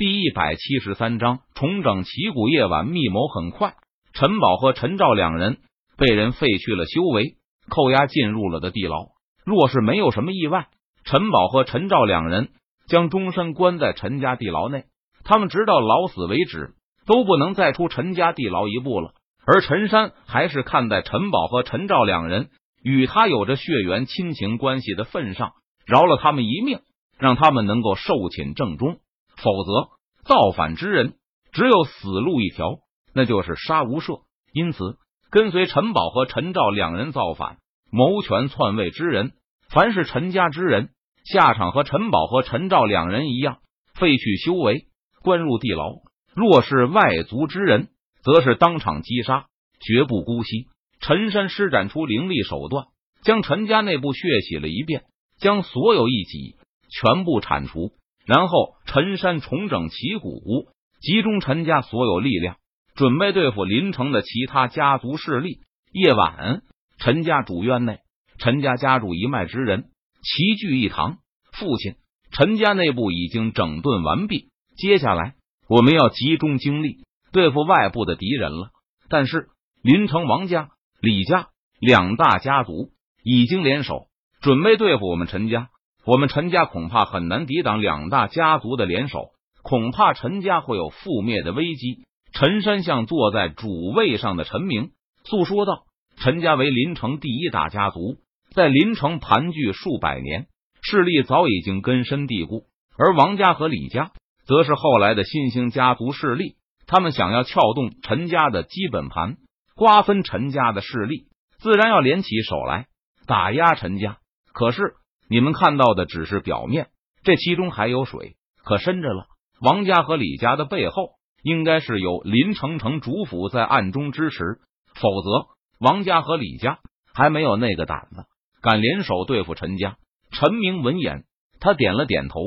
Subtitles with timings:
[0.00, 2.48] 第一百七十三章重整旗鼓。
[2.48, 3.74] 夜晚密谋很快，
[4.14, 5.58] 陈宝和陈照两人
[5.98, 7.34] 被人废去了修为，
[7.68, 9.08] 扣押进入了的地牢。
[9.44, 10.68] 若是没有什么意外，
[11.04, 12.48] 陈宝和陈照两人
[12.86, 14.84] 将终身关在陈家地牢内，
[15.22, 16.70] 他们直到老死为止
[17.04, 19.12] 都不能再出陈家地牢一步了。
[19.44, 22.48] 而陈山还是看在陈宝和陈照两人
[22.82, 25.52] 与他有着血缘亲情关系的份上，
[25.84, 26.78] 饶了他们一命，
[27.18, 28.96] 让他们能够受寝正中。
[29.42, 29.90] 否则，
[30.24, 31.14] 造反之人
[31.52, 32.78] 只有死路一条，
[33.14, 34.22] 那就是杀无赦。
[34.52, 34.98] 因此，
[35.30, 37.58] 跟随陈宝和陈照两人造反、
[37.90, 39.32] 谋权篡位之人，
[39.68, 40.90] 凡是陈家之人，
[41.24, 43.58] 下场和陈宝和陈照两人一样，
[43.94, 44.86] 废去修为，
[45.22, 46.02] 关入地牢；
[46.34, 47.88] 若是外族之人，
[48.22, 49.46] 则是当场击杀，
[49.80, 50.66] 绝不姑息。
[51.00, 52.86] 陈山施展出凌厉手段，
[53.22, 55.04] 将陈家内部血洗了一遍，
[55.38, 56.56] 将所有异己
[56.90, 57.92] 全部铲除。
[58.26, 60.68] 然后，陈山重整旗鼓，
[61.00, 62.56] 集中陈家所有力量，
[62.94, 65.60] 准备对付林城的其他家族势力。
[65.92, 66.62] 夜晚，
[66.98, 67.98] 陈家主院内，
[68.38, 69.90] 陈家家主一脉之人
[70.22, 71.18] 齐聚一堂。
[71.52, 71.94] 父亲，
[72.30, 75.34] 陈家内部已经整顿完毕，接下来
[75.68, 78.70] 我们要集中精力对付外部的敌人了。
[79.08, 79.48] 但是，
[79.82, 81.48] 林城王家、李家
[81.80, 82.90] 两大家族
[83.24, 84.06] 已经联手，
[84.40, 85.70] 准备对付我们陈家。
[86.06, 92.04] 我们陈家恐怕很难抵挡两大家族的联手，恐怕陈家会有覆灭的危机。
[92.32, 94.92] 陈山向坐在主位上的陈明
[95.24, 95.82] 诉说道
[96.16, 98.16] ：“陈家为临城第一大家族，
[98.54, 100.46] 在临城盘踞数百年，
[100.80, 102.64] 势力早已经根深蒂固。
[102.96, 104.12] 而王家和李家
[104.46, 106.54] 则是后来的新兴家族势力，
[106.86, 109.36] 他们想要撬动陈家的基本盘，
[109.76, 111.26] 瓜分陈家的势力，
[111.58, 112.86] 自然要联起手来
[113.26, 114.16] 打压陈家。
[114.54, 114.94] 可是。”
[115.30, 116.88] 你们看到的只是表面，
[117.22, 119.26] 这其中还有水可深着了。
[119.60, 121.12] 王家和李家的背后，
[121.44, 124.58] 应该是有林城城主府在暗中支持，
[124.94, 125.46] 否则
[125.78, 126.80] 王家和李家
[127.14, 128.24] 还没有那个胆子
[128.60, 129.98] 敢联手对付陈家。
[130.32, 131.22] 陈明闻言，
[131.60, 132.40] 他点了点头，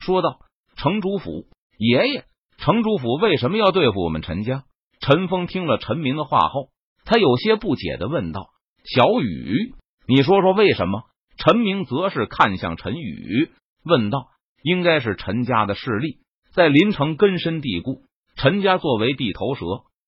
[0.00, 0.38] 说道
[0.80, 1.44] ：“城主府
[1.76, 2.24] 爷爷，
[2.56, 4.64] 城主府为什么要对付我们陈家？”
[5.00, 6.70] 陈峰听了陈明的话后，
[7.04, 8.48] 他有些不解的问道
[8.84, 9.74] ：“小雨，
[10.06, 11.02] 你说说为什么？”
[11.42, 13.48] 陈明则是看向陈宇，
[13.82, 14.26] 问道
[14.62, 16.18] ：“应该是陈家的势力
[16.52, 18.02] 在临城根深蒂固。
[18.36, 19.64] 陈家作为地头蛇，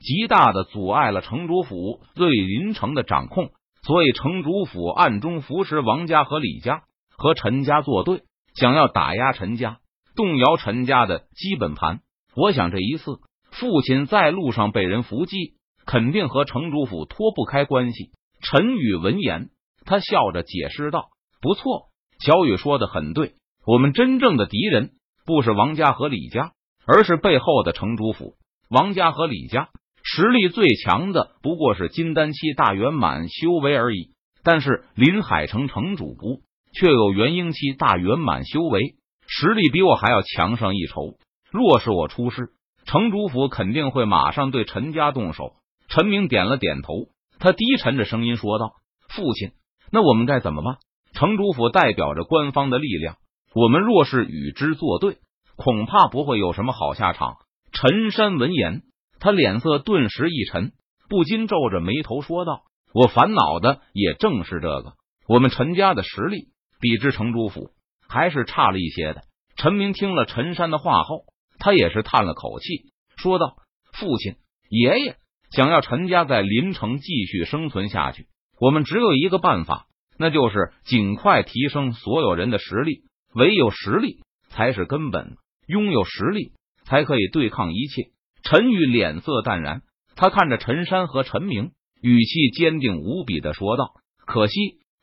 [0.00, 3.52] 极大的阻碍了城主府对临城的掌控，
[3.86, 6.82] 所以城主府暗中扶持王家和李家，
[7.16, 8.22] 和陈家作对，
[8.56, 9.78] 想要打压陈家，
[10.16, 12.00] 动摇陈家的基本盘。
[12.34, 13.20] 我想这一次
[13.52, 15.54] 父亲在路上被人伏击，
[15.86, 18.10] 肯定和城主府脱不开关系。”
[18.42, 19.50] 陈宇闻言。
[19.84, 21.08] 他笑着解释道
[21.42, 21.88] ：“不错，
[22.20, 23.34] 小雨说的很对。
[23.66, 24.92] 我们真正的敌人
[25.26, 26.52] 不是王家和李家，
[26.86, 28.36] 而是背后的城主府。
[28.70, 29.68] 王家和李家
[30.04, 34.14] 实力最强的不过是金丹期大圆满修为而已，
[34.44, 36.42] 但是林海城城主不
[36.72, 38.94] 却有元婴期大圆满修为，
[39.26, 41.18] 实力比我还要强上一筹。
[41.50, 42.52] 若是我出事，
[42.86, 45.56] 城主府肯定会马上对陈家动手。”
[45.88, 48.76] 陈明点了点头，他低沉着声音说道
[49.10, 49.50] ：“父亲。”
[49.92, 50.78] 那我们该怎么办？
[51.12, 53.16] 城主府代表着官方的力量，
[53.54, 55.18] 我们若是与之作对，
[55.56, 57.36] 恐怕不会有什么好下场。
[57.72, 58.82] 陈山闻言，
[59.20, 60.72] 他脸色顿时一沉，
[61.08, 62.62] 不禁皱着眉头说道
[62.92, 64.94] ：“我烦恼的也正是这个。
[65.28, 66.48] 我们陈家的实力
[66.80, 67.70] 比之城主府
[68.08, 69.22] 还是差了一些的。”
[69.56, 71.24] 陈明听了陈山的话后，
[71.58, 73.56] 他也是叹了口气，说道
[73.92, 74.36] ：“父亲、
[74.68, 75.16] 爷爷
[75.50, 78.26] 想要陈家在临城继续生存下去。”
[78.58, 79.86] 我们只有一个办法，
[80.18, 83.02] 那就是尽快提升所有人的实力。
[83.34, 85.36] 唯有实力才是根本，
[85.66, 86.52] 拥有实力
[86.84, 88.10] 才可以对抗一切。
[88.42, 89.82] 陈宇脸色淡然，
[90.16, 91.70] 他看着陈山和陈明，
[92.02, 93.94] 语气坚定无比的说道
[94.26, 94.52] ：“可惜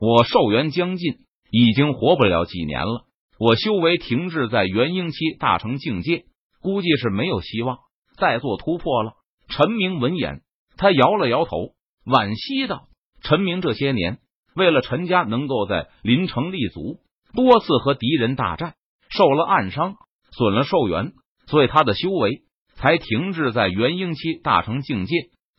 [0.00, 1.18] 我寿元将近，
[1.50, 3.04] 已经活不了几年了。
[3.38, 6.24] 我修为停滞在元婴期大成境界，
[6.62, 7.78] 估计是没有希望
[8.16, 9.12] 再做突破了。”
[9.48, 10.40] 陈明闻言，
[10.78, 11.74] 他摇了摇头，
[12.06, 12.88] 惋惜道。
[13.22, 14.18] 陈明这些年
[14.54, 17.00] 为了陈家能够在临城立足，
[17.34, 18.74] 多次和敌人大战，
[19.10, 19.96] 受了暗伤，
[20.30, 21.12] 损了寿元，
[21.46, 22.42] 所以他的修为
[22.74, 25.14] 才停滞在元婴期大成境界，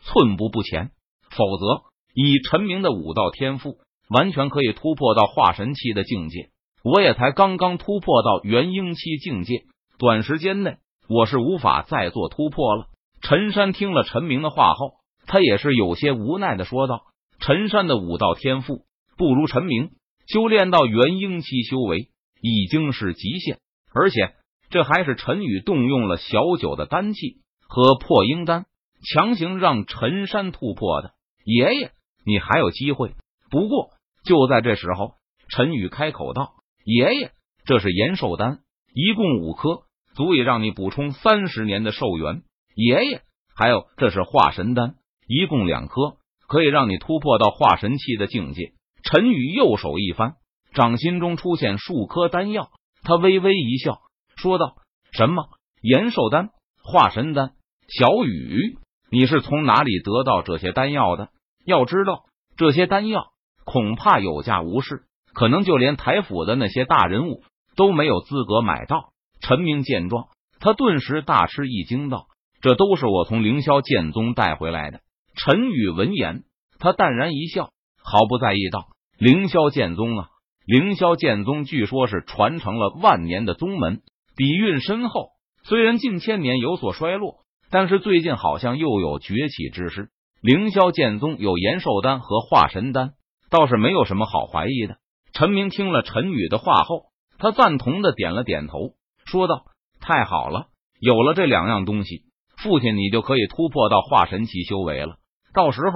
[0.00, 0.90] 寸步不前。
[1.30, 1.84] 否则，
[2.14, 3.76] 以陈明的武道天赋，
[4.08, 6.50] 完全可以突破到化神期的境界。
[6.82, 9.62] 我也才刚刚突破到元婴期境界，
[9.98, 10.78] 短时间内
[11.08, 12.86] 我是无法再做突破了。
[13.22, 14.94] 陈山听了陈明的话后，
[15.26, 17.02] 他也是有些无奈的说道。
[17.40, 18.84] 陈山的武道天赋
[19.16, 19.92] 不如陈明，
[20.26, 22.10] 修炼到元婴期修为
[22.42, 23.58] 已经是极限，
[23.94, 24.34] 而且
[24.68, 28.66] 这还是陈宇动用了小九的丹气和破婴丹，
[29.02, 31.12] 强行让陈山突破的。
[31.44, 31.92] 爷爷，
[32.26, 33.14] 你还有机会。
[33.50, 33.90] 不过
[34.24, 35.14] 就在这时候，
[35.48, 36.52] 陈宇开口道
[36.84, 37.32] ：“爷爷，
[37.64, 38.58] 这是延寿丹，
[38.94, 39.84] 一共五颗，
[40.14, 42.42] 足以让你补充三十年的寿元。
[42.74, 43.22] 爷爷，
[43.56, 44.96] 还有这是化神丹，
[45.26, 46.18] 一共两颗，
[46.50, 48.72] 可以让你突破到化神期的境界。”
[49.04, 50.34] 陈宇右手一翻，
[50.74, 52.70] 掌心中出现数颗丹药，
[53.02, 54.00] 他微微一笑。
[54.36, 54.74] 说道
[55.12, 55.44] ：“什么
[55.80, 56.50] 延寿丹、
[56.82, 57.52] 化神丹？
[57.88, 58.76] 小雨，
[59.10, 61.28] 你是从哪里得到这些丹药的？
[61.64, 62.24] 要知道，
[62.56, 63.28] 这些丹药
[63.64, 67.42] 恐怕有价无市，可能就连台府的那些大人物
[67.76, 72.26] 都没有资格买到。”陈明见状，他顿时大吃一惊，道
[72.60, 75.00] ：“这都是我从凌霄剑宗带回来的。”
[75.42, 76.42] 陈宇闻言，
[76.78, 77.70] 他淡然一笑，
[78.04, 80.28] 毫不在意，道：“凌霄剑宗啊，
[80.66, 84.02] 凌霄剑宗据说是传承了万年的宗门。”
[84.36, 85.30] 底蕴深厚，
[85.64, 87.36] 虽然近千年有所衰落，
[87.70, 90.10] 但是最近好像又有崛起之势。
[90.42, 93.12] 凌霄剑宗有延寿丹和化神丹，
[93.50, 94.98] 倒是没有什么好怀疑的。
[95.32, 97.04] 陈明听了陈宇的话后，
[97.38, 98.90] 他赞同的点了点头，
[99.24, 99.64] 说道
[100.02, 100.66] ：“太好了，
[101.00, 102.24] 有了这两样东西，
[102.58, 105.16] 父亲你就可以突破到化神期修为了。
[105.52, 105.90] 到时候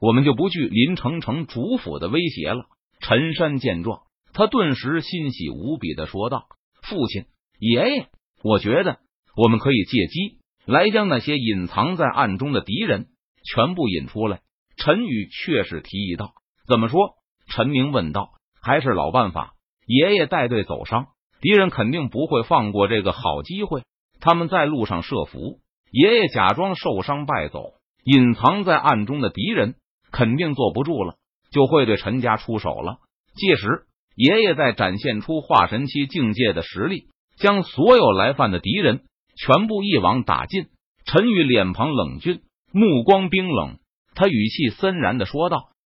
[0.00, 2.66] 我们就不惧林城城主府的威胁了。”
[3.00, 4.00] 陈山见状，
[4.32, 6.46] 他顿时欣喜无比的说道
[6.82, 7.24] ：“父亲。”
[7.60, 8.08] 爷爷，
[8.42, 8.98] 我觉得
[9.36, 13.08] 我们可以借机来将那些隐藏在暗中的敌人
[13.44, 14.40] 全部引出来。
[14.76, 16.32] 陈宇却是提议道
[16.68, 17.14] ：“怎么说？”
[17.48, 18.30] 陈明问道
[18.60, 19.54] ：“还是老办法，
[19.86, 21.06] 爷爷带队走商，
[21.40, 23.82] 敌人肯定不会放过这个好机会。
[24.20, 25.60] 他们在路上设伏，
[25.92, 27.72] 爷爷假装受伤败走，
[28.06, 29.74] 隐藏在暗中的敌人
[30.10, 31.16] 肯定坐不住了，
[31.50, 32.96] 就会对陈家出手了。
[33.34, 39.02] 届时，爷爷再展现出化神期境界的实力。”将所有来犯的敌人
[39.36, 40.68] 全部一网打尽。
[41.04, 42.40] 陈宇脸庞冷峻，
[42.72, 43.76] 目光冰冷，
[44.14, 45.68] 他语气森然的说道：“